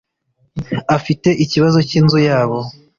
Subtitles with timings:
[0.97, 2.59] afite ikibazo cy inzu yabo